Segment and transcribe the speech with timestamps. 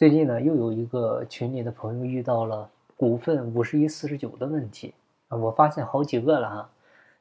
[0.00, 4.94] 最近呢，又有一个群里的朋友遇到了股份五十一四十九的问题
[5.28, 6.70] 啊，我发现好几个了哈，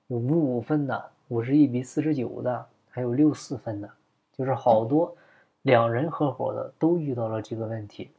[0.08, 3.90] 有五五分的，五十一比四十九的，还有六四分的，
[4.32, 5.14] 就是好多
[5.64, 8.12] 两人合伙的都遇到了这个问题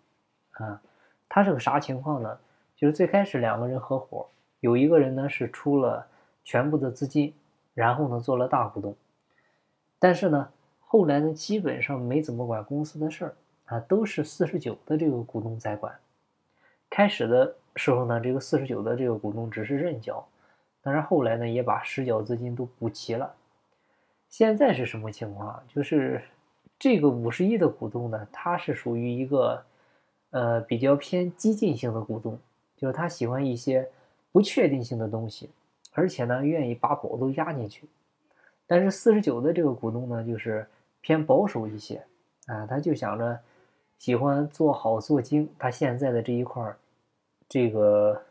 [0.51, 0.83] 啊。
[1.27, 2.39] 他是个啥情况呢？
[2.77, 4.29] 就是最开始两个人合伙，
[4.61, 6.07] 有一个人呢是出了
[6.45, 7.33] 全部的资金，
[7.73, 8.95] 然后呢做了大股东，
[9.99, 10.51] 但是呢
[10.81, 13.35] 后来呢基本上没怎么管公司的事儿
[13.71, 15.97] 啊，都是四十九的这个股东在管。
[16.91, 20.27] 开始的时候呢，这个四十九的这个股东只是认缴，
[20.83, 23.33] 但是后来呢也把实缴资金都补齐了。
[24.29, 25.63] 现在是什么情况？
[25.69, 26.21] 就是
[26.79, 29.65] 这个五十亿的股东呢，他是属于一个
[30.31, 32.37] 呃比较偏激进性的股东。
[32.77, 33.89] 就是他喜欢一些
[34.33, 35.51] 不确定性的东西，
[35.93, 37.87] 而且呢，愿意把宝都压进去。
[38.67, 40.67] 但是四十九的这个股东呢，就是
[41.01, 42.03] 偏保守一些
[42.47, 43.39] 啊，他就想着
[44.01, 46.79] 喜欢做好做精，他现在的这一块儿
[47.47, 48.23] 这个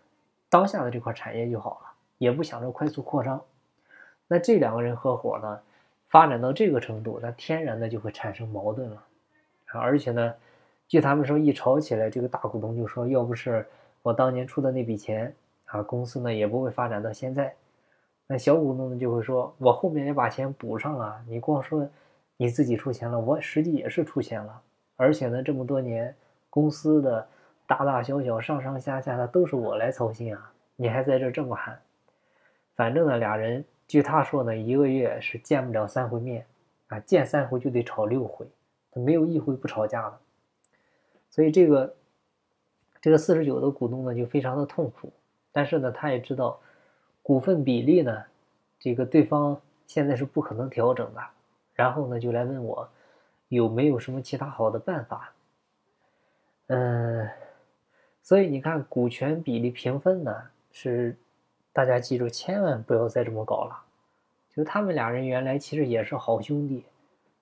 [0.49, 3.39] 当下的这块产业就好了，也不想着快速扩张。
[4.27, 5.59] 那这两个人合伙呢，
[6.07, 9.03] 发展到这个程度，那天然的就会产生矛盾了。
[9.67, 10.33] 而且呢，
[10.87, 13.63] 据他们说，一吵起来，这个大股东就说，要不是。
[14.01, 15.31] 我当年出的那笔钱
[15.65, 17.53] 啊，公司呢也不会发展到现在。
[18.25, 21.23] 那小股东呢就会说，我后面也把钱补上了。
[21.27, 21.87] 你光说
[22.37, 24.61] 你自己出钱了，我实际也是出钱了。
[24.99, 26.13] 而且呢，这么多年
[26.49, 27.25] 公司的
[27.65, 30.51] 大大小小、上上下下的都是我来操心啊。
[30.75, 31.79] 你还在这这么喊，
[32.75, 36.45] 反正呢，俩人据他说呢，一个月是见不了三回面
[36.89, 38.45] 啊，见三回就得吵六回，
[38.93, 40.19] 没有一回不吵架的。
[41.29, 41.95] 所以这个。
[43.01, 45.09] 这个四十九的股东呢，就非常的痛苦，
[45.53, 46.59] 但是呢，他也知道
[47.23, 48.25] 股份比例呢，
[48.77, 51.21] 这个对方现在是不可能调整的，
[51.75, 52.89] 然后呢，就来问我
[53.49, 55.33] 有没有什么其他好的办法。
[56.67, 57.29] 嗯，
[58.23, 61.17] 所以你看，股权比例平分呢，是
[61.73, 63.83] 大家记住，千万不要再这么搞了。
[64.55, 66.85] 就他们俩人原来其实也是好兄弟，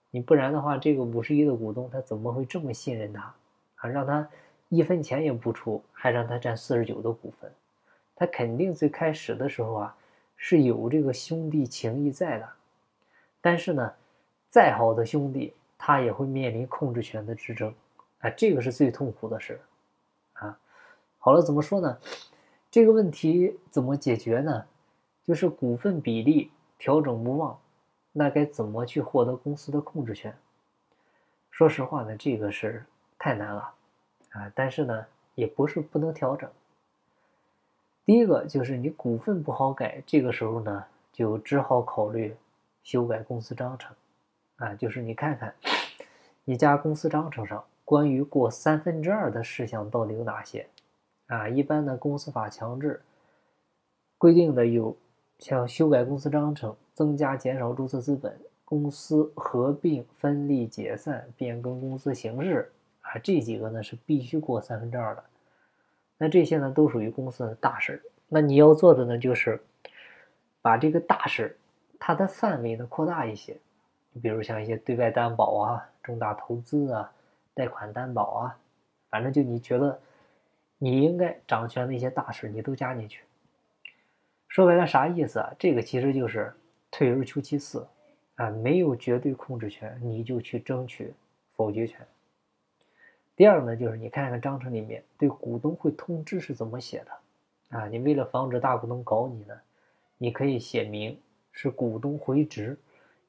[0.10, 3.34] 你不然的话，这个五十一的股东他怎么会这么信任他
[3.76, 3.88] 啊？
[3.88, 4.28] 让他。
[4.70, 7.50] 一分钱也不出，还让他占四十九的股份，
[8.14, 9.96] 他肯定最开始的时候啊
[10.36, 12.50] 是有这个兄弟情谊在的。
[13.40, 13.94] 但是呢，
[14.50, 17.74] 再好的兄弟，他也会面临控制权的之争，
[18.20, 19.60] 啊，这个是最痛苦的事，
[20.34, 20.58] 啊。
[21.20, 21.98] 好了，怎么说呢？
[22.70, 24.66] 这个问题怎么解决呢？
[25.24, 27.60] 就是股份比例调整无望，
[28.12, 30.36] 那该怎么去获得公司的控制权？
[31.52, 32.86] 说实话呢，这个是
[33.18, 33.74] 太难了。
[34.32, 35.06] 啊，但是呢，
[35.36, 36.50] 也不是不能调整。
[38.06, 42.36] 第一个就是你股份不好改，这个时候呢，就只好考虑
[42.84, 43.96] 修改公司章程。
[44.58, 45.56] 啊，就是你看看
[46.44, 50.68] 你家公司章程上关于过三分之二的事项到底有哪些？
[51.28, 53.02] 啊，一般的公司法强制
[54.18, 54.96] 规定的有
[55.40, 62.72] 像修改公司章程、增加、减少注册资本、公司合并、分立、解散、变更公司形式。
[63.02, 65.24] 啊，这几个呢是必须过三分之二的，
[66.18, 69.62] 那这些呢都属于公司的大事那你要做的呢就是
[70.62, 71.58] 把这个大事
[72.00, 73.58] 它的范围呢扩大一些，
[74.18, 77.12] 比如像一些对外担保啊、重大投资啊、
[77.54, 78.60] 贷款担保啊，
[79.10, 80.00] 反正就你觉得
[80.78, 83.24] 你应该掌权的一些大事，你都加进去。
[84.48, 85.54] 说白了啥意思啊？
[85.60, 86.54] 这个其实就是
[86.90, 87.88] 退而求其次
[88.36, 91.14] 啊，没有绝对控制权，你就去争取
[91.56, 92.06] 否决权。
[93.36, 99.56] 第二呢，就是你看看章程里面对股东会通知是怎么写的，啊，你为了防止大股东搞你呢，
[100.18, 101.20] 你可以写明
[101.52, 102.78] 是股东回执，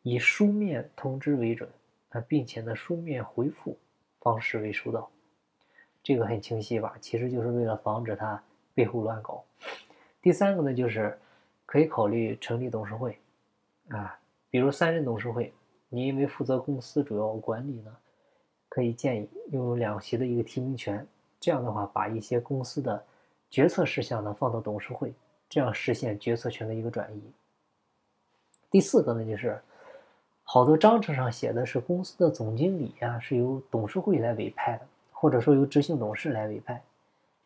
[0.09, 1.69] 以书面通知为准，
[2.09, 3.77] 啊，并且呢书面回复
[4.21, 5.11] 方式为收到，
[6.03, 6.97] 这个很清晰吧？
[6.99, 8.43] 其实就是为了防止他
[8.75, 9.45] 背后乱搞。
[10.23, 11.19] 第三个呢，就是
[11.67, 13.19] 可以考虑成立董事会，
[13.91, 15.53] 啊，比如三人董事会，
[15.91, 17.95] 你因为负责公司主要管理呢。
[18.71, 21.05] 可以建议拥有两席的一个提名权，
[21.41, 23.03] 这样的话，把一些公司的
[23.51, 25.13] 决策事项呢放到董事会，
[25.49, 27.23] 这样实现决策权的一个转移。
[28.71, 29.59] 第四个呢，就是
[30.51, 36.83] 好多章程上写的是公司的总经理呀是由董事会来委派的，或者说由执行董事来委派。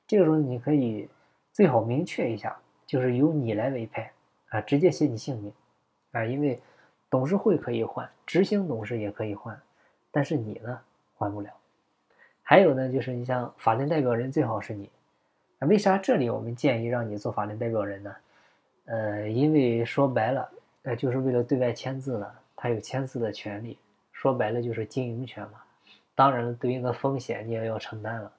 [0.07, 1.09] 这个时候你可以
[1.53, 2.57] 最好明确一下，
[2.87, 4.13] 就是由你来委派
[4.51, 5.53] 啊，直接写你姓名
[6.13, 6.61] 啊，因为
[7.11, 9.61] 董事会可以换，执行董事也可以换，
[10.13, 10.79] 但是你呢？
[11.17, 11.51] 换不了，
[12.45, 14.89] 还有呢，就是你像法定代表人最好是你，
[15.59, 18.15] 啊，为啥这里我们建议让你做法定代表人呢？
[18.85, 20.49] 呃，因为说白了，
[20.85, 22.31] 呃，就是为了对外签字呢，
[22.63, 23.77] 他有签字的权利，
[24.13, 25.61] 说白了就是经营权嘛。
[26.15, 28.33] 当然，对应的风险你也要承担了。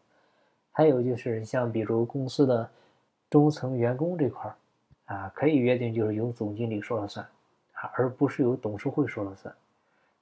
[0.71, 2.69] 还有就是像比如公司的
[3.29, 4.55] 中层员工这块儿
[5.13, 7.25] 啊，可以约定就是由总经理说了算
[7.73, 9.53] 啊，而不是由董事会说了算。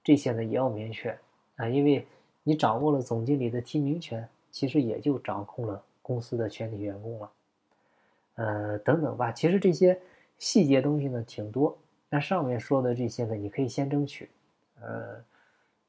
[0.03, 1.15] 这些呢也要明确
[1.57, 2.07] 啊，因为
[2.41, 7.31] 你掌握了总经理的提名权，其实也就掌控了公司的全体员工了。
[8.33, 10.01] 呃，等等吧，其实这些
[10.39, 11.77] 细节东西呢挺多，
[12.11, 14.29] 那上面说的这些呢，你可以先争取，
[14.81, 15.23] 呃，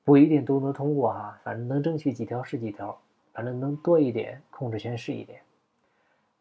[0.04, 2.96] 不一定都能通过哈，反正能争取几条是几条。
[3.34, 5.40] 反正能多一点，控制权是一点。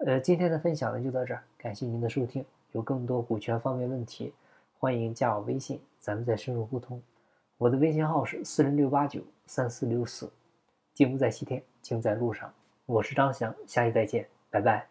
[0.06, 2.46] 呃，今天的分享呢就到这儿，感谢您的收听。
[2.74, 4.34] 有更多股权方面问题，
[4.78, 7.02] 欢迎加我微信，咱们再深入沟通。
[7.58, 10.30] 我的微信号是四零六八九三四六四。
[10.94, 12.54] 进不在西天，静在路上。
[12.86, 14.91] 我是张翔，下期再见，拜拜。